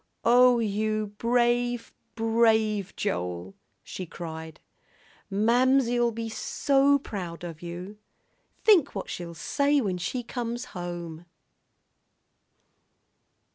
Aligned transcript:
"Oh, 0.25 0.57
you 0.57 1.13
brave, 1.19 1.93
brave 2.15 2.91
Joel," 2.95 3.53
she 3.83 4.07
cried. 4.07 4.59
"Mamsie'll 5.29 6.09
be 6.09 6.27
so 6.27 6.97
proud 6.97 7.43
of 7.43 7.61
you! 7.61 7.99
Think 8.63 8.95
what 8.95 9.11
she'll 9.11 9.35
say 9.35 9.79
when 9.79 9.99
she 9.99 10.23
comes 10.23 10.65
home!" 10.73 11.27